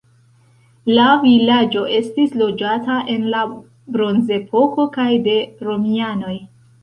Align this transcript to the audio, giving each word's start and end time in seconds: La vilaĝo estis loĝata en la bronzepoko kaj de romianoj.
La 0.99 1.03
vilaĝo 1.25 1.83
estis 1.97 2.33
loĝata 2.39 2.95
en 3.15 3.27
la 3.35 3.43
bronzepoko 3.97 4.87
kaj 4.99 5.09
de 5.27 5.37
romianoj. 5.69 6.35